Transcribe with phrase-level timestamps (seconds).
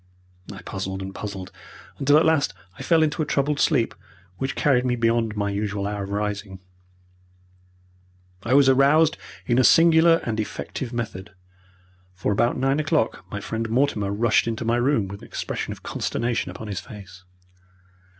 [0.51, 1.51] I puzzled and puzzled
[1.99, 3.93] until at last I fell into a troubled sleep,
[4.39, 6.59] which carried me beyond my usual hour of rising.
[8.41, 11.35] I was aroused in a singular and effective method,
[12.15, 15.83] for about nine o'clock my friend Mortimer rushed into my room with an expression of
[15.83, 17.23] consternation upon his face.